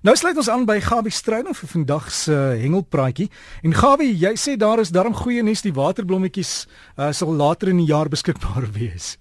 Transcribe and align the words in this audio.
Nou 0.00 0.14
sluit 0.16 0.38
ons 0.40 0.48
aan 0.48 0.62
by 0.64 0.78
Gabi 0.80 1.10
Strydom 1.12 1.52
vir 1.52 1.68
vandag 1.68 2.06
se 2.08 2.32
uh, 2.32 2.54
hengelpraatjie. 2.56 3.26
En 3.60 3.74
Gabi, 3.76 4.06
jy 4.16 4.30
sê 4.40 4.54
daar 4.56 4.80
is 4.80 4.92
darm 4.96 5.12
goeie 5.12 5.42
nuus, 5.44 5.60
die 5.60 5.74
waterblommetjies 5.76 6.52
uh, 6.64 7.10
sal 7.12 7.34
later 7.36 7.68
in 7.68 7.82
die 7.82 7.90
jaar 7.90 8.08
beskikbaar 8.08 8.64
wees. 8.78 9.18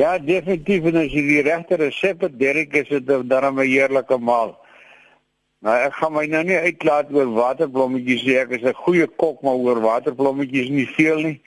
Ja, 0.00 0.16
definitief 0.18 0.88
en 0.90 0.98
as 1.04 1.14
jy 1.14 1.22
die 1.28 1.44
regte 1.46 1.78
resep 1.78 2.26
het, 2.26 2.34
Derek, 2.40 2.74
is 2.82 2.90
dit 2.90 3.14
darm 3.30 3.62
'n 3.62 3.68
heerlike 3.68 4.18
maal. 4.18 4.56
Nou 5.62 5.76
ek 5.76 5.94
gaan 6.00 6.16
my 6.18 6.26
nou 6.26 6.42
nie 6.50 6.58
uitlaat 6.58 7.14
oor 7.14 7.30
waterblommetjies 7.38 8.26
nie. 8.26 8.36
Ek 8.42 8.58
is 8.58 8.66
'n 8.66 8.74
goeie 8.74 9.06
kok, 9.06 9.38
maar 9.46 9.54
oor 9.54 9.78
waterblommetjies 9.86 10.74
nie 10.74 10.88
veel 10.98 11.22
nie. 11.30 11.40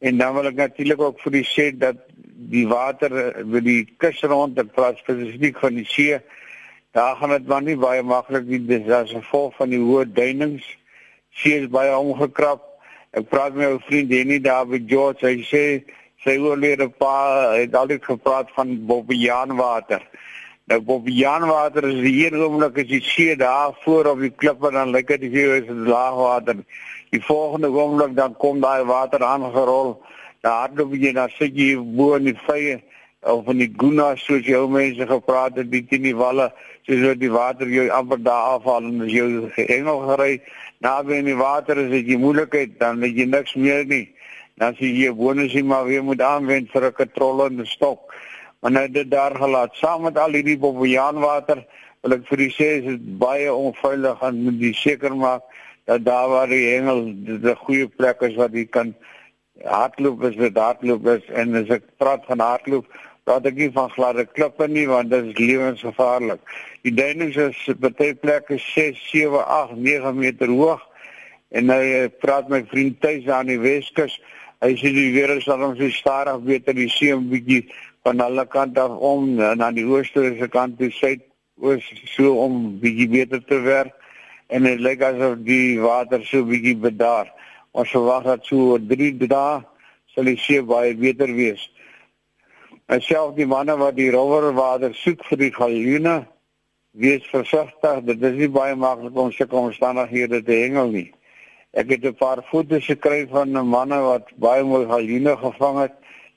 En 0.00 0.16
dan 0.16 0.34
wil 0.34 0.48
ek 0.48 0.56
natuurlik 0.56 1.00
ook 1.00 1.20
vir 1.20 1.32
die 1.32 1.44
sê 1.44 1.68
dat 1.76 2.00
die 2.48 2.64
water 2.64 3.44
by 3.44 3.60
die 3.60 3.84
kus 3.98 4.24
rond, 4.24 4.56
dit 4.56 4.72
plaas 4.72 4.96
spesifiek 5.04 5.58
van 5.60 5.74
die 5.74 5.84
see 5.84 6.16
Daar 6.92 7.16
gaan 7.16 7.30
dit 7.30 7.46
maar 7.46 7.62
nie 7.62 7.76
baie 7.76 8.02
maklik 8.02 8.46
nie. 8.48 8.60
Dis 8.66 8.88
as 8.88 9.12
gevolg 9.12 9.56
van 9.56 9.68
die 9.72 9.80
hoë 9.80 10.06
duinings. 10.16 10.64
Sy 11.36 11.58
is 11.62 11.68
baie 11.72 11.92
omgekrap. 11.92 12.64
Ek 13.16 13.28
praat 13.28 13.54
met 13.56 13.68
my 13.68 13.80
vriend 13.84 14.10
Denny 14.10 14.38
daar 14.40 14.64
by 14.68 14.80
George. 14.88 15.26
Hy 15.26 15.44
sê 15.48 15.64
sy 16.24 16.38
oorlede 16.40 16.88
pa 16.88 17.12
het 17.54 17.76
altyd 17.76 18.08
gepraat 18.08 18.48
van 18.56 18.72
Bobbejaan-water. 18.88 20.02
Nou 20.68 20.80
Bobbejaan-water 20.84 21.86
is 21.88 22.00
die 22.04 22.14
een 22.24 22.36
oomblik 22.40 22.80
as 22.82 22.90
jy 22.92 23.00
sien 23.04 23.38
daar 23.40 23.76
voor 23.84 24.10
op 24.14 24.24
die 24.24 24.32
klippe 24.32 24.72
dan 24.72 24.90
lyk 24.92 25.12
dit 25.20 25.28
jou 25.32 25.54
is 25.60 25.68
dit 25.68 25.86
laagwater. 25.92 26.64
Die 27.12 27.22
volgende 27.24 27.68
oomblik 27.72 28.16
dan 28.16 28.36
kom 28.36 28.60
daai 28.64 28.84
water 28.88 29.24
aangerol. 29.24 29.98
Daar 30.40 30.64
hardloop 30.64 30.96
jy 30.96 31.12
na 31.12 31.28
sit 31.36 31.56
jy 31.56 31.76
bo 31.76 32.16
in 32.16 32.32
die 32.32 32.36
vye 32.48 32.80
of 33.28 33.48
in 33.50 33.62
die 33.62 33.72
guna 33.76 34.12
soos 34.16 34.44
jou 34.46 34.66
mense 34.70 35.06
gepraat 35.06 35.56
het 35.58 35.70
die 35.72 35.84
teen 35.88 36.04
die 36.06 36.16
walle 36.16 36.50
soos 36.88 37.04
wat 37.04 37.20
die 37.20 37.32
water 37.32 37.68
jou 37.68 37.88
amper 37.92 38.20
daar 38.24 38.56
afhaal 38.56 38.86
en 38.88 39.02
as 39.04 39.12
jou 39.12 39.50
engel 39.66 39.98
gery 40.08 40.40
naby 40.80 41.18
in 41.20 41.26
die 41.28 41.36
water 41.36 41.76
is 41.82 41.90
dit 41.92 42.14
jy 42.14 42.16
moeilikheid 42.22 42.78
dan 42.80 43.02
het 43.04 43.16
jy 43.16 43.26
niks 43.28 43.54
meer 43.54 43.84
nie. 43.84 44.06
Dan 44.58 44.74
sê 44.78 44.88
jy 44.88 45.12
bonus 45.14 45.52
jy 45.52 45.62
maar 45.62 45.84
weer 45.84 46.02
moet 46.02 46.22
aanwend 46.24 46.72
vir 46.72 46.88
'n 46.88 46.92
kontrole 46.92 47.66
stok. 47.66 48.14
Maar 48.60 48.72
nou 48.72 48.88
dit 48.88 49.10
daar 49.10 49.36
gelaat 49.36 49.74
saam 49.74 50.02
met 50.02 50.18
al 50.18 50.32
hierdie 50.32 50.58
bobbejaan 50.58 51.20
water 51.20 51.66
wil 52.02 52.12
ek 52.14 52.26
vir 52.26 52.40
u 52.40 52.48
sê 52.48 52.68
is 52.78 52.84
dit 52.84 53.18
baie 53.18 53.52
onveilig 53.52 54.22
en 54.22 54.42
moet 54.44 54.60
jy 54.60 54.72
seker 54.72 55.14
maak 55.16 55.42
dat 55.84 56.04
daar 56.04 56.28
waar 56.28 56.48
die 56.48 56.74
engel 56.76 57.04
dit 57.26 57.44
'n 57.44 57.62
goeie 57.66 57.88
plek 57.88 58.22
is 58.22 58.34
wat 58.36 58.52
jy 58.52 58.64
kan 58.64 58.94
hardloop 59.64 60.24
as 60.24 60.36
dit 60.36 60.56
hardloop 60.56 61.06
is 61.06 61.24
en 61.34 61.54
as 61.54 61.68
ek 61.68 61.84
praat 61.98 62.24
van 62.26 62.40
hardloop 62.40 62.86
praat 63.28 63.44
ek 63.44 63.58
nie 63.60 63.68
van 63.74 63.90
gladde 63.92 64.24
klippe 64.24 64.64
nie 64.72 64.86
want 64.88 65.10
dit 65.12 65.26
is 65.28 65.36
lewensgevaarlik. 65.36 66.40
Die 66.86 66.94
duinings 66.96 67.36
is 67.36 67.58
baie 67.76 68.14
plekke 68.16 68.56
6, 68.56 69.02
7, 69.10 69.42
8, 69.44 69.76
9 69.76 70.14
meter 70.16 70.48
hoog 70.48 70.80
en 71.52 71.68
eh, 71.74 72.08
praat 72.22 72.48
my 72.48 72.62
vriend 72.70 72.96
tuis 73.04 73.28
aan 73.28 73.52
die 73.52 73.58
Weskus. 73.60 74.16
Hy 74.64 74.72
sê 74.80 74.94
die 74.96 75.12
weer 75.12 75.34
is 75.36 75.44
dan 75.44 75.76
so 75.76 75.90
stadig 75.92 76.40
beter 76.48 76.74
die 76.74 76.88
see 76.88 77.12
'n 77.12 77.28
bietjie 77.28 77.68
van 78.02 78.20
alle 78.24 78.46
kante 78.46 78.80
af 78.80 78.96
om 78.96 79.40
aan 79.40 79.74
die 79.74 79.84
ooste 79.84 80.24
se 80.38 80.48
kant 80.48 80.78
toe 80.78 80.90
suid 80.90 81.20
oos 81.60 81.84
so 82.16 82.32
om 82.46 82.80
bietjie 82.80 83.08
beter 83.12 83.44
te 83.44 83.60
werk 83.60 83.92
en 84.48 84.64
dit 84.64 84.80
lyk 84.80 85.02
asof 85.02 85.36
die 85.44 85.76
water 85.80 86.24
so 86.24 86.44
bietjie 86.44 86.76
bedaar. 86.76 87.28
Ons 87.72 87.92
verwag 87.92 88.24
dat 88.24 88.46
so 88.48 88.78
3 88.78 89.18
dae 89.28 89.60
sal 90.14 90.24
die 90.24 90.40
see 90.40 90.62
baie 90.62 90.96
beter 90.96 91.28
wees. 91.28 91.68
En 92.88 93.02
self 93.04 93.34
die 93.36 93.46
manne 93.46 93.74
wat 93.76 93.98
die 93.98 94.08
rowerwater 94.14 94.94
soek 94.96 95.20
vir 95.28 95.40
die 95.42 95.50
galjoene, 95.52 96.22
wees 96.96 97.26
versigtig, 97.28 97.98
dit 98.08 98.22
is 98.24 98.38
nie 98.38 98.48
baie 98.48 98.78
maklik 98.80 99.18
om 99.20 99.28
sulke 99.32 99.58
omstandighede 99.60 100.40
te 100.46 100.56
hengel 100.62 100.88
nie. 100.94 101.10
Ek 101.76 101.92
het 101.92 102.06
'n 102.08 102.16
paar 102.16 102.40
foto's 102.48 102.88
gekry 102.88 103.28
van 103.28 103.52
'n 103.52 103.68
manne 103.74 104.00
wat 104.00 104.32
baie 104.40 104.64
mooi 104.64 104.86
galjoene 104.86 105.36
gevang 105.36 105.78
het, 105.84 105.92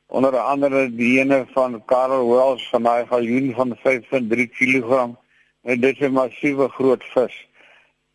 onder 0.07 0.37
andere 0.37 0.89
die 0.91 1.19
ene 1.21 1.45
van 1.53 1.85
Karel 1.85 2.27
Wells 2.27 2.69
van 2.69 2.83
daai 2.83 3.05
galjoen 3.07 3.53
van 3.55 3.77
5.3 3.83 4.47
kg. 4.51 5.15
En 5.63 5.79
dit 5.79 5.95
is 5.95 6.07
'n 6.07 6.11
massiewe 6.11 6.67
groot 6.69 7.03
vis. 7.03 7.47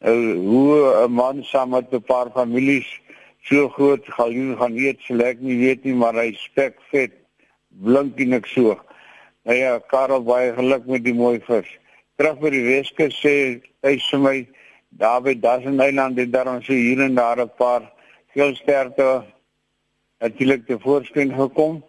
Nou, 0.00 0.36
hoe 0.36 1.06
'n 1.08 1.12
man 1.12 1.42
saam 1.42 1.70
met 1.70 1.88
'n 1.90 2.02
paar 2.02 2.30
families 2.30 3.00
so 3.40 3.68
groot 3.68 4.04
galjoen 4.04 4.56
gaan 4.56 4.76
eet, 4.76 5.00
sal 5.00 5.20
ek 5.20 5.40
nie 5.40 5.56
weet 5.56 5.84
nie, 5.84 5.94
maar 5.94 6.14
hy 6.14 6.32
spek 6.32 6.76
vet 6.90 7.12
blink 7.82 8.20
en 8.20 8.36
ek 8.38 8.46
so. 8.46 8.76
Nou 9.46 9.56
ja, 9.56 9.78
Karel 9.90 10.24
baie 10.26 10.52
geluk 10.56 10.86
met 10.90 11.04
die 11.04 11.14
mooi 11.14 11.38
vis. 11.46 11.68
Terug 12.16 12.40
by 12.40 12.50
die 12.50 12.64
Weskus 12.64 13.16
sê 13.20 13.34
hy 13.84 13.94
vir 14.10 14.22
my 14.22 14.36
daar 14.96 15.20
by 15.22 15.34
Dasen 15.36 15.80
Eiland 15.80 16.18
het 16.18 16.32
daar 16.32 16.48
ons 16.54 16.66
hier 16.66 17.02
en 17.04 17.14
daar 17.14 17.42
'n 17.44 17.50
paar 17.58 17.92
veelsterte 18.32 19.24
natuurlik 20.20 20.66
te 20.66 20.78
voorskyn 20.80 21.34
gekom 21.34 21.84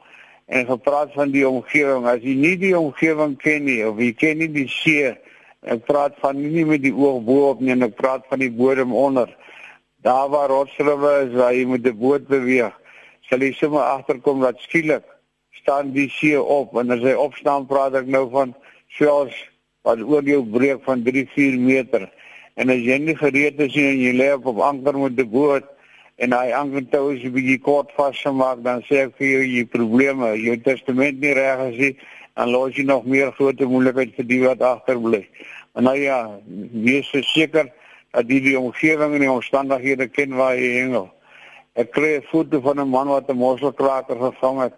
en 0.45 0.65
gepraat 0.65 1.13
van 1.13 1.31
die 1.31 1.47
omgewing. 1.47 2.05
As 2.05 2.21
jy 2.21 2.35
nie 2.35 2.57
die 2.57 2.77
omgewing 2.77 3.37
ken 3.37 3.63
nie 3.63 3.87
of 3.87 3.99
jy 3.99 4.13
ken 4.13 4.37
nie 4.37 4.51
die 4.51 4.67
see, 4.67 5.15
ek 5.61 5.85
praat 5.85 6.15
van 6.19 6.41
nie 6.41 6.65
met 6.65 6.81
die 6.81 6.93
oog 6.93 7.23
bo 7.23 7.49
op 7.49 7.59
nie, 7.59 7.75
ek 7.83 7.95
praat 7.95 8.25
van 8.29 8.39
die 8.39 8.51
bodem 8.51 8.93
onder. 8.93 9.35
Daar 10.03 10.29
waar 10.29 10.49
rotsriwe 10.49 11.27
is 11.27 11.33
waar 11.33 11.53
jy 11.53 11.65
met 11.65 11.85
'n 11.85 11.97
boot 11.97 12.27
beweeg, 12.27 12.73
sal 13.29 13.39
jy 13.39 13.51
sommer 13.53 13.81
agterkom 13.81 14.41
dat 14.41 14.59
skielik 14.59 15.03
staan 15.61 15.93
die 15.95 16.09
see 16.09 16.39
op. 16.41 16.75
En 16.77 16.91
as 16.91 17.03
hy 17.05 17.13
opstaan 17.17 17.67
praat 17.69 17.95
ek 17.99 18.09
nou 18.11 18.27
van 18.33 18.53
swels 18.97 19.35
wat 19.87 20.01
oor 20.03 20.25
jou 20.27 20.43
breek 20.43 20.83
van 20.87 21.03
3 21.03 21.25
4 21.33 21.57
meter. 21.59 22.07
En 22.57 22.69
as 22.73 22.83
jy 22.83 22.97
nie 22.99 23.15
gereed 23.15 23.59
is 23.61 23.75
en 23.77 23.99
jy 24.01 24.13
lê 24.17 24.31
op 24.33 24.59
anker 24.59 24.97
met 24.97 25.17
die 25.17 25.27
boot 25.27 25.67
en 26.17 26.33
hy 26.33 26.51
anker 26.57 26.85
toe 26.91 27.13
is 27.13 27.25
bietjie 27.29 27.59
kort 27.61 27.91
vasgemaak 27.97 28.63
dan 28.65 28.81
sê 28.87 29.03
ek 29.05 29.17
vir 29.19 29.27
jou 29.27 29.43
jy 29.45 29.65
probleme 29.69 30.31
jou 30.41 30.55
testament 30.65 31.19
nie 31.21 31.35
reg 31.37 31.61
is 31.67 31.77
nie 31.77 31.91
en 32.41 32.49
los 32.49 32.73
jy 32.73 32.87
nog 32.89 33.05
meer 33.05 33.29
groot 33.37 33.61
moeilikheid 33.61 34.15
vir 34.17 34.25
die 34.31 34.39
wat 34.41 34.63
agterbly 34.65 35.21
en 35.77 35.85
nou 35.85 35.93
ja 35.93 36.17
wees 36.73 37.11
verseker 37.13 37.69
dat 38.17 38.33
jy 38.33 38.39
die 38.41 38.57
omgewing 38.57 39.13
en 39.13 39.23
die 39.25 39.31
omstandighede 39.31 40.07
ken 40.09 40.33
waar 40.37 40.57
jy 40.57 40.71
hengel. 40.79 41.09
Ek 41.77 41.91
kry 41.93 42.17
'n 42.17 42.25
foto 42.31 42.61
van 42.61 42.79
'n 42.81 42.89
man 42.89 43.07
wat 43.07 43.29
'n 43.29 43.37
mosselkraker 43.37 44.17
gevang 44.17 44.61
het 44.65 44.73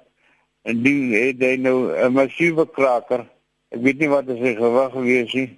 die 0.78 1.16
het 1.16 1.42
hy 1.42 1.56
nou 1.58 1.92
'n 1.92 2.14
massiewe 2.14 2.66
kraker. 2.66 3.26
Ek 3.72 3.82
weet 3.82 4.00
nie 4.00 4.10
wat 4.10 4.28
dit 4.28 4.38
se 4.38 4.56
gewig 4.56 4.92
gewees 4.92 5.34
nie. 5.34 5.58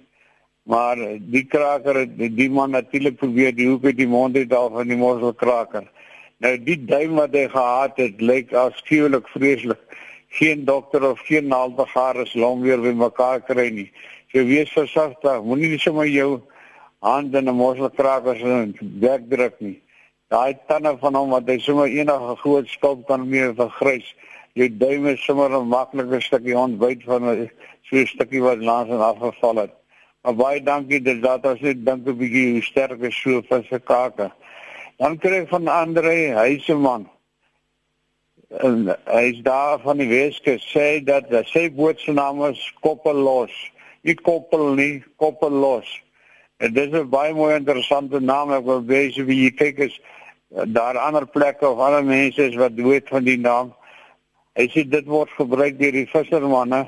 Maar 0.62 0.96
die 1.18 1.44
kraker 1.44 2.06
die 2.16 2.50
man 2.50 2.70
natuurlik 2.70 3.16
probeer 3.16 3.54
die 3.54 3.66
hoek 3.68 3.84
uit 3.84 3.96
die 3.96 4.06
mond 4.06 4.36
uit 4.36 4.52
al 4.52 4.70
van 4.70 4.88
die 4.88 4.96
morsel 4.96 5.34
kraker. 5.34 5.88
Nou 6.38 6.56
die 6.58 6.84
duim 6.84 7.14
wat 7.14 7.34
hy 7.34 7.48
gehad 7.48 7.96
het, 7.96 8.20
lyk 8.20 8.52
afskuwelik 8.52 9.28
vreeslik. 9.28 9.80
Geen 10.28 10.64
dokter 10.64 11.10
of 11.10 11.20
geen 11.20 11.48
naaldbegaarders 11.48 12.34
long 12.34 12.62
weer 12.62 12.80
by 12.80 12.92
mekaar 12.92 13.40
kry 13.40 13.68
nie. 13.70 13.90
So 14.32 14.44
wees 14.44 14.72
versigtig. 14.72 15.42
Moenie 15.42 15.70
net 15.74 15.80
sommer 15.80 16.06
jou 16.06 16.42
hand 17.00 17.34
in 17.34 17.48
'n 17.48 17.54
morsel 17.54 17.90
kraker 17.90 18.36
se 18.36 18.72
werk 19.00 19.30
druk 19.30 19.60
nie. 19.60 19.82
Daai 20.28 20.56
tande 20.66 20.96
van 20.98 21.14
hom 21.14 21.30
wat 21.30 21.48
hy 21.48 21.58
sommer 21.58 21.86
enige 21.86 22.36
groot 22.36 22.68
skulp 22.68 23.06
kan 23.06 23.28
mee 23.28 23.52
vergrys 23.54 24.14
jou 24.54 24.68
duim 24.68 25.06
is 25.06 25.24
sommer 25.24 25.50
'n 25.50 25.68
maklike 25.68 26.20
stukkie 26.20 26.56
ontbyt 26.58 27.04
van 27.04 27.24
'n 27.24 27.50
so 27.82 27.96
'n 27.96 28.06
stukkie 28.06 28.42
wat 28.42 28.58
langs 28.58 28.90
en 28.90 29.00
afgeval 29.00 29.56
het. 29.56 29.72
Maar 30.22 30.34
baie 30.34 30.62
dankie 30.62 31.02
dat 31.02 31.22
dat 31.22 31.46
as 31.46 31.60
net 31.60 31.84
dink 31.86 32.06
'n 32.06 32.18
bietjie 32.18 32.52
hoe 32.52 32.62
sterk 32.62 33.00
is 33.02 33.16
so 33.22 33.42
vir 33.42 33.64
se 33.64 33.78
kake. 33.78 34.30
Dan 34.98 35.18
kry 35.18 35.42
ek 35.42 35.48
van 35.48 35.68
Andre 35.68 36.14
Heiseman. 36.36 37.08
En 38.60 38.96
hy 39.06 39.22
is 39.32 39.40
daar 39.42 39.80
van 39.80 39.96
die 39.96 40.08
Weske 40.08 40.58
sê 40.60 41.04
dat 41.04 41.24
sy 41.46 41.70
boot 41.70 42.00
se 42.00 42.12
naam 42.12 42.44
is 42.44 42.74
Koppellos. 42.80 43.72
Nie 44.02 44.14
koppel 44.14 44.74
nie, 44.74 45.04
Koppellos. 45.16 46.02
En 46.58 46.72
dit 46.72 46.92
is 46.92 47.00
'n 47.00 47.08
baie 47.08 47.34
mooi 47.34 47.54
interessante 47.54 48.20
naam. 48.20 48.52
Ek 48.52 48.64
wil 48.64 48.84
weet 48.84 49.14
wie 49.16 49.44
jy 49.44 49.50
kyk 49.50 49.78
is 49.78 50.00
daar 50.48 50.98
ander 50.98 51.26
plekke 51.26 51.68
of 51.68 51.78
ander 51.78 52.04
mense 52.04 52.46
is 52.48 52.54
wat 52.54 52.72
weet 52.74 53.08
van 53.08 53.24
die 53.24 53.38
naam. 53.38 53.74
Hy 54.52 54.66
sê 54.68 54.82
dit 54.84 55.06
word 55.08 55.30
gebruik 55.32 55.78
deur 55.78 55.94
die 55.96 56.08
vissermanne 56.10 56.82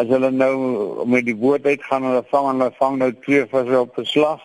as 0.00 0.08
hulle 0.08 0.30
nou 0.32 1.04
met 1.04 1.26
die 1.26 1.34
boot 1.36 1.66
uitgaan 1.68 2.00
en 2.00 2.14
hulle 2.14 2.22
vang 2.30 2.46
en 2.48 2.62
hulle 2.62 2.76
vang 2.78 2.96
nou 3.02 3.08
twee 3.26 3.42
visse 3.50 3.80
op 3.80 3.98
'n 4.00 4.08
slag 4.08 4.40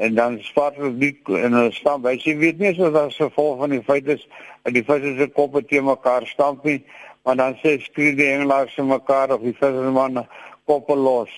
en 0.00 0.14
dan 0.14 0.38
spaar 0.46 0.72
hulle 0.78 0.96
die 0.98 1.12
en 1.28 1.52
hulle 1.52 1.72
stamp. 1.72 2.06
Hy 2.08 2.16
sê 2.22 2.38
weet 2.40 2.58
nie 2.58 2.72
so 2.74 2.90
dat 2.90 3.12
se 3.12 3.28
vol 3.36 3.58
van 3.60 3.76
die 3.76 3.82
feit 3.82 4.08
is 4.08 4.24
dat 4.62 4.72
die 4.72 4.84
visse 4.88 5.12
se 5.18 5.28
koppe 5.28 5.62
te 5.62 5.82
mekaar 5.82 6.26
stamp 6.26 6.64
nie, 6.64 6.80
maar 7.22 7.36
dan 7.36 7.54
sê 7.60 7.76
skree 7.78 8.16
die 8.16 8.32
engelaars 8.32 8.74
se 8.74 8.82
mekaar 8.82 9.36
of 9.36 9.44
die 9.44 9.52
vissermanne 9.52 10.26
koppe 10.64 10.96
los. 10.96 11.30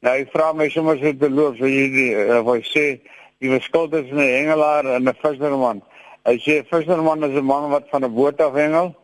Nou 0.00 0.16
hy 0.16 0.24
vra 0.32 0.52
my 0.52 0.68
sommer 0.68 0.96
so 0.98 1.12
te 1.12 1.28
loop 1.28 1.60
so 1.60 1.66
jy 1.66 1.86
die 1.92 2.10
uh, 2.16 2.40
hy 2.40 2.60
sê 2.72 3.00
die 3.38 3.52
verskil 3.52 3.88
tussen 3.88 4.16
'n 4.16 4.34
engelaar 4.40 4.84
en 4.96 5.08
'n 5.08 5.14
visserman. 5.20 5.82
Hy 6.24 6.38
sê 6.40 6.64
visserman 6.64 7.22
is 7.24 7.36
'n 7.36 7.44
man 7.44 7.70
wat 7.70 7.84
van 7.92 8.04
'n 8.04 8.14
boot 8.14 8.40
af 8.40 8.54
hengel 8.54 8.94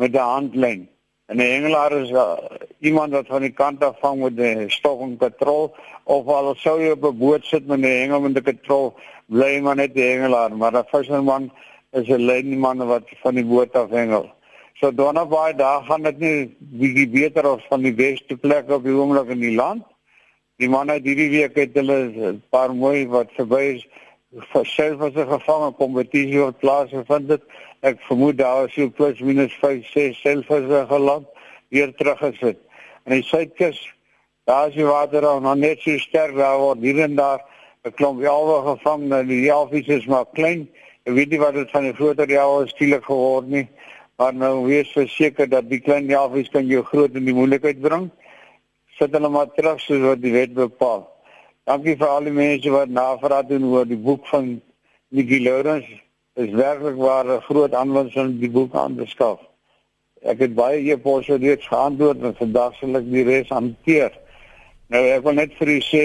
met 0.00 0.12
'n 0.12 0.28
handlyn. 0.34 0.88
En 1.26 1.36
'n 1.36 1.52
hengelaar 1.54 1.92
is 1.92 2.10
uh, 2.10 2.38
iemand 2.78 3.12
wat 3.12 3.26
van 3.26 3.40
die 3.40 3.56
kant 3.62 3.84
af 3.84 3.96
vang 4.00 4.18
met 4.20 4.36
'n 4.38 4.68
stok 4.68 5.00
en 5.00 5.16
katrol 5.16 5.74
of 6.04 6.26
al 6.26 6.54
sou 6.54 6.80
jy 6.82 6.90
op 6.90 7.04
'n 7.04 7.18
boot 7.18 7.44
sit 7.44 7.66
met 7.66 7.78
'n 7.78 7.98
hengel 8.00 8.20
met 8.20 8.36
'n 8.36 8.42
katrol, 8.42 8.94
bly 9.26 9.60
maar 9.60 9.76
net 9.76 9.94
die 9.94 10.08
hengelaar, 10.12 10.56
maar 10.56 10.74
'n 10.76 10.90
visserman 10.92 11.52
is 11.92 12.08
'n 12.08 12.26
lynman 12.30 12.86
wat 12.86 13.06
van 13.22 13.34
die 13.34 13.44
boot 13.44 13.72
af 13.76 13.90
hengel. 13.90 14.26
So 14.80 14.94
Donna 14.94 15.26
Bay 15.26 15.54
daar 15.54 15.82
gaan 15.82 16.02
dit 16.02 16.18
nie 16.18 16.56
bietjie 16.58 17.08
beter 17.08 17.46
as 17.46 17.66
van 17.68 17.82
die 17.82 17.94
beste 17.94 18.36
plek 18.36 18.70
op 18.70 18.84
die 18.84 18.92
oomblik 18.92 19.28
in 19.28 19.40
die 19.40 19.54
land. 19.54 19.82
Die 20.56 20.68
manne 20.68 20.92
hierdie 20.92 21.30
week 21.30 21.54
het 21.56 21.74
hulle 21.74 21.98
'n 22.32 22.42
paar 22.50 22.74
mooi 22.74 23.06
wat 23.06 23.28
verby 23.36 23.64
is 23.76 23.86
self 24.30 25.00
as 25.02 25.14
'n 25.14 25.26
gevange 25.26 25.72
kompetisie 25.74 26.44
op 26.44 26.58
plaas 26.58 26.90
gevind 26.90 27.28
het. 27.28 27.42
Ek 27.82 28.00
vermoed 28.00 28.38
daar 28.38 28.64
is 28.64 28.74
so 28.74 28.88
plus 28.90 29.18
minus 29.20 29.52
5 29.60 29.86
6 29.86 30.20
self 30.20 30.50
as 30.50 30.62
'n 30.62 30.86
geland 30.86 31.26
weer 31.68 31.94
teruggesit. 31.94 32.58
En 33.04 33.12
die 33.12 33.22
suidkus, 33.22 33.94
daar 34.44 34.68
is 34.68 34.74
die 34.74 34.84
water 34.84 35.22
nog 35.22 35.56
net 35.56 35.80
so 35.80 35.98
sterk 35.98 36.36
daar 36.36 36.58
word 36.58 36.78
hier 36.78 37.02
en 37.02 37.14
daar 37.14 37.40
'n 37.84 37.92
klomp 37.92 38.20
jalwe 38.20 38.76
gevang 38.76 39.12
en 39.12 39.26
die 39.26 39.44
jalfies 39.44 39.86
is 39.86 40.06
maar 40.06 40.26
klein. 40.32 40.68
Ek 41.04 41.14
weet 41.14 41.30
nie 41.30 41.38
wat 41.38 41.54
dit 41.54 41.70
van 41.70 41.82
die 41.82 41.94
groter 41.94 42.28
jalwe 42.28 42.68
skielik 42.68 43.04
geword 43.04 43.46
nie. 43.46 43.68
Maar 44.16 44.34
nou 44.34 44.66
wees 44.66 44.92
verseker 44.92 45.48
dat 45.48 45.68
die 45.70 45.80
klein 45.80 46.06
jalfies 46.06 46.48
kan 46.48 46.66
jou 46.66 46.82
groot 46.84 47.14
in 47.14 47.24
die 47.24 47.34
moeilikheid 47.34 47.80
bring. 47.80 48.10
Sit 48.98 49.12
hulle 49.12 49.28
maar 49.28 49.52
terug 49.54 49.80
soos 49.80 50.00
wat 50.00 50.22
die 50.22 50.32
wet 50.32 50.54
bepaal. 50.54 51.08
Dankie 51.70 51.92
vir 51.94 52.08
al 52.10 52.24
die 52.26 52.34
mense 52.34 52.70
wat 52.74 52.90
navraag 52.90 53.44
doen 53.46 53.68
oor 53.70 53.84
die 53.86 53.98
boek 54.06 54.24
van 54.26 54.46
Nicky 55.14 55.38
Lawrence. 55.44 56.00
Is 56.34 56.50
werklik 56.58 56.96
waar 56.98 57.28
'n 57.34 57.44
groot 57.46 57.74
aanwinst 57.80 58.16
om 58.16 58.32
die 58.40 58.50
boek 58.50 58.74
aan 58.74 58.96
te 58.96 59.06
skaf. 59.06 59.38
Ek 60.22 60.38
het 60.38 60.54
baie 60.54 60.80
e-posse 60.92 61.36
reeds 61.36 61.68
geantwoord 61.68 62.22
en 62.22 62.34
vandag 62.34 62.74
sal 62.74 62.96
ek 62.96 63.06
die 63.12 63.22
res 63.22 63.48
hanteer. 63.48 64.10
Nou 64.88 65.04
ek 65.14 65.22
wil 65.22 65.32
net 65.32 65.54
vir 65.60 65.68
u 65.68 65.78
sê 65.92 66.04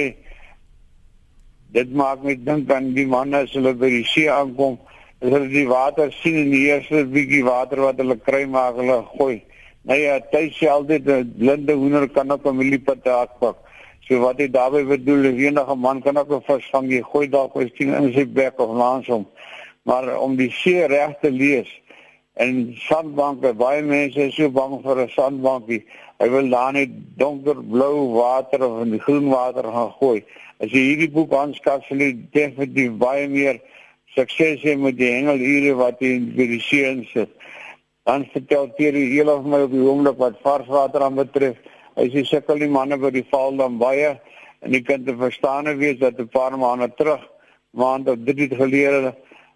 dit 1.74 1.90
maak 1.94 2.24
my 2.24 2.36
dink 2.36 2.72
aan 2.72 2.94
die 2.94 3.08
manne 3.08 3.38
as 3.38 3.58
hulle 3.58 3.74
by 3.74 3.90
die 3.90 4.06
see 4.14 4.30
aankom, 4.30 4.78
as 5.22 5.30
hulle 5.34 5.50
die 5.50 5.68
water 5.68 6.12
sien 6.22 6.38
en 6.46 6.52
die 6.52 6.66
eerste 6.70 7.06
bietjie 7.06 7.44
water 7.44 7.82
wat 7.90 7.98
hulle 7.98 8.18
kry 8.18 8.46
maak 8.46 8.76
hulle 8.76 9.02
gooi. 9.18 9.42
Nou 9.82 9.98
ja, 9.98 10.20
tyd 10.20 10.54
sê 10.54 10.70
altyd 10.70 11.10
'n 11.10 11.34
blinde 11.38 11.74
hoender 11.74 12.10
kan 12.10 12.32
op 12.32 12.46
'n 12.46 12.58
mieliepad 12.58 13.02
pak. 13.40 13.65
So 14.06 14.20
wat 14.22 14.38
hy 14.38 14.46
daarby 14.54 14.84
bedoel, 14.86 15.32
enige 15.34 15.76
man 15.76 16.02
kan 16.02 16.18
ook 16.18 16.32
'n 16.32 16.42
vis 16.46 16.70
vang, 16.70 16.92
jy 16.92 17.02
gooi 17.02 17.28
dalk 17.30 17.56
eens 17.56 17.74
tien 17.74 17.94
in 17.94 18.14
sy 18.14 18.26
bek 18.26 18.60
of 18.60 18.70
langs 18.78 19.08
hom. 19.08 19.26
Maar 19.84 20.20
om 20.20 20.36
die 20.36 20.52
see 20.52 20.86
reg 20.86 21.18
te 21.22 21.32
lees 21.32 21.70
en 22.34 22.76
sandbanke, 22.78 23.54
baie 23.54 23.82
mense 23.82 24.20
is 24.20 24.36
so 24.36 24.50
bang 24.50 24.82
vir 24.84 24.98
'n 25.02 25.10
sandbankie. 25.10 25.86
Hy 26.20 26.30
wil 26.30 26.50
daar 26.50 26.74
net 26.74 26.90
donkerblou 27.18 28.14
water 28.14 28.64
of 28.64 28.82
in 28.84 28.92
die 28.92 29.00
groen 29.00 29.30
water 29.30 29.64
gaan 29.64 29.92
gooi. 30.00 30.24
As 30.60 30.70
jy 30.70 30.84
hierdie 30.90 31.12
boek 31.12 31.34
aanskaf, 31.34 31.86
sal 31.88 31.98
jy 31.98 32.14
definitief 32.32 32.92
baie 32.98 33.28
meer 33.28 33.60
sukses 34.16 34.62
hê 34.64 34.78
met 34.78 34.98
die 34.98 35.12
hengelure 35.12 35.76
wat 35.76 36.00
jy 36.00 36.16
in 36.16 36.30
die 36.36 36.60
see 36.60 36.86
insit. 36.86 37.30
Dan 38.06 38.26
vertel 38.32 38.70
jy 38.78 38.92
hier 38.94 39.30
of 39.34 39.46
my 39.46 39.64
op 39.66 39.72
die 39.72 39.82
oomblik 39.82 40.18
wat 40.18 40.40
varswater 40.44 41.02
aan 41.02 41.16
betref. 41.16 41.58
Hy 41.96 42.10
sê 42.12 42.26
sukkel 42.28 42.60
die 42.60 42.72
manne 42.72 42.98
by 43.00 43.10
die 43.16 43.26
val 43.32 43.56
dan 43.56 43.78
baie 43.80 44.16
en 44.62 44.74
die 44.74 44.84
kind 44.84 45.06
te 45.08 45.16
verstaan 45.16 45.70
wees 45.80 46.00
dat 46.00 46.20
'n 46.20 46.28
paar 46.28 46.58
maande 46.58 46.90
terug, 46.98 47.24
maand 47.72 48.10
of 48.10 48.18
drie 48.26 48.50
gelede 48.50 49.16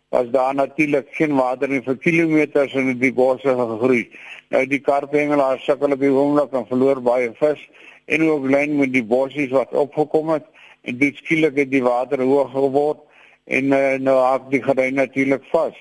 was 0.09 0.29
daar 0.31 0.55
natuurlik 0.55 1.07
geen 1.11 1.35
water 1.35 1.69
nie 1.69 1.81
vir 1.81 1.97
kilometers 1.97 2.73
in 2.73 2.99
die 2.99 3.13
bosse 3.13 3.53
gegroei. 3.55 4.09
Nou 4.49 4.65
die 4.65 4.79
karpengelaar 4.79 5.59
sukkel 5.59 5.91
op 5.91 5.99
die 5.99 6.09
oomblik 6.09 6.53
en 6.53 6.65
verloor 6.67 7.01
baie 7.01 7.29
vis 7.41 7.61
en 8.05 8.23
ook 8.23 8.47
lyn 8.49 8.77
met 8.77 8.93
die 8.93 9.03
bossies 9.03 9.51
wat 9.51 9.73
opgekom 9.73 10.29
het 10.29 10.45
en 10.81 10.97
dit 10.97 11.15
skielik 11.15 11.57
het 11.61 11.71
die 11.71 11.83
water 11.83 12.21
hoog 12.21 12.51
geword 12.51 12.99
en 13.45 13.73
uh, 13.73 13.97
nou 13.99 14.17
hak 14.17 14.49
die 14.49 14.63
gerein 14.63 14.95
natuurlik 14.95 15.43
vas. 15.51 15.77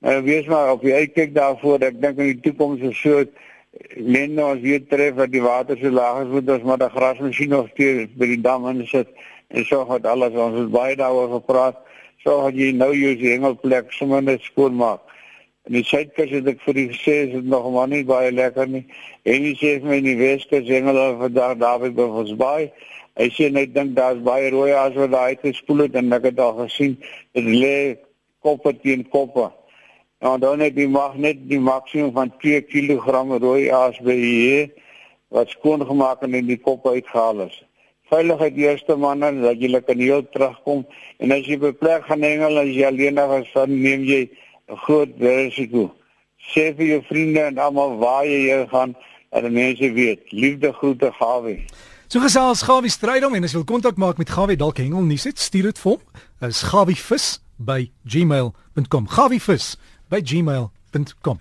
Nou 0.00 0.22
wees 0.22 0.46
maar 0.46 0.72
op 0.72 0.82
die 0.82 0.94
uitkyk 0.94 1.34
daarvoor, 1.34 1.82
ek 1.84 2.00
dink 2.00 2.18
in 2.18 2.32
die 2.32 2.40
toekoms 2.40 2.80
is 2.80 3.00
so 3.00 3.24
Len 3.96 4.34
nou 4.36 4.50
as 4.54 4.60
jy 4.62 4.78
tref 4.90 5.16
dat 5.16 5.30
die 5.32 5.42
water 5.42 5.78
so 5.80 5.90
laag 5.90 6.24
is, 6.24 6.32
moet 6.34 6.50
ons 6.54 6.64
maar 6.68 6.82
'n 6.84 6.96
grasmasjien 6.96 7.54
of 7.56 7.70
twee 7.74 8.06
by 8.16 8.26
die 8.26 8.40
dam 8.40 8.66
insit 8.68 9.08
en 9.48 9.64
so 9.64 9.84
wat 9.84 10.06
alles 10.06 10.34
ons 10.34 10.58
het 10.58 10.70
baie 10.70 10.96
daaroor 10.96 11.30
gepraat. 11.40 11.76
So 12.22 12.42
dat 12.44 12.54
jy 12.54 12.72
nou 12.72 12.92
jou 12.94 13.14
hengelplek 13.16 13.92
sommer 13.92 14.22
net 14.22 14.42
skoon 14.42 14.76
maak. 14.76 15.00
En 15.64 15.72
die 15.72 15.84
suidkus 15.84 16.30
het 16.30 16.46
ek 16.48 16.60
vir 16.64 16.74
die 16.74 16.88
gesê 16.92 17.14
is 17.26 17.32
dit 17.32 17.44
nog 17.44 17.72
maar 17.72 17.88
nie 17.88 18.04
baie 18.04 18.32
lekker 18.32 18.68
nie. 18.68 18.84
En 19.24 19.44
jy 19.44 19.54
sê 19.60 19.72
vir 19.80 19.88
my 19.88 20.00
die 20.04 20.16
weskus 20.16 20.68
hengel 20.68 21.00
vandag 21.20 21.58
daar 21.60 21.84
by 21.84 22.02
ons 22.02 22.32
baie. 22.36 22.70
Hy 23.20 23.28
sê 23.36 23.50
net 23.52 23.74
dink 23.74 23.96
daar's 23.96 24.20
baie 24.24 24.50
rooi 24.50 24.72
as 24.72 24.94
wat 24.96 25.12
daai 25.12 25.36
te 25.40 25.52
spoel 25.52 25.84
het 25.86 25.96
en 26.00 26.12
ek 26.16 26.30
het 26.30 26.38
al 26.40 26.54
gesien 26.62 26.96
dit 27.36 27.44
lê 27.44 27.76
koppe 28.40 28.72
teen 28.82 29.04
koppe. 29.12 29.50
Nou 30.20 30.36
dan 30.38 30.58
net 30.60 30.74
die 30.76 30.88
mag 30.88 31.14
net 31.16 31.38
die 31.48 31.60
maksimum 31.60 32.12
van 32.12 32.32
2 32.42 32.60
kg 32.68 33.38
rooi 33.40 33.70
aas 33.72 33.96
by 34.04 34.16
hier 34.20 34.68
wat 35.32 35.48
skoon 35.48 35.80
gemaak 35.86 36.22
en 36.26 36.34
in 36.36 36.48
die 36.50 36.58
kop 36.60 36.84
uitgehaal 36.86 37.46
is. 37.46 37.56
Veiligheid 38.10 38.56
eerste 38.58 38.96
manne 39.00 39.30
dat 39.40 39.60
jy 39.62 39.70
lekker 39.70 39.96
heel 39.96 40.26
terugkom 40.34 40.82
en 41.22 41.32
as 41.32 41.46
jy 41.48 41.56
by 41.62 41.70
plek 41.72 42.04
gaan 42.08 42.26
hengel 42.26 42.60
as 42.60 42.68
jy 42.68 42.84
alleenig 42.88 43.32
is 43.38 43.52
dan 43.54 43.72
neem 43.72 44.04
jy 44.04 44.28
'n 44.68 44.76
groot 44.84 45.14
risiko. 45.18 45.94
Sê 46.52 46.74
vir 46.76 46.86
jou 46.86 47.02
vriende 47.08 47.40
en 47.40 47.58
almal 47.58 47.96
waar 47.98 48.26
jy 48.26 48.66
gaan 48.68 48.94
dat 49.30 49.42
die 49.42 49.50
mense 49.50 49.92
weet. 49.92 50.32
Liefde 50.32 50.72
groete 50.72 51.12
Gawie. 51.12 51.64
So 52.08 52.20
gesels 52.20 52.62
Gawie 52.62 52.90
Strydom 52.90 53.34
en 53.34 53.44
as 53.44 53.52
jy 53.52 53.62
wil 53.62 53.72
kontak 53.72 53.96
maak 53.96 54.18
met 54.18 54.30
Gawie 54.30 54.56
dalk 54.56 54.76
hengel 54.76 55.02
nuus 55.02 55.24
het 55.24 55.38
stuur 55.38 55.62
dit 55.62 55.78
vir 55.78 55.90
hom. 55.90 56.00
Is 56.40 56.62
gawievis 56.62 57.40
by 57.56 57.90
gmail.com. 58.04 59.08
Gawievis 59.08 59.76
by 60.10 60.20
gmail.com 60.22 61.40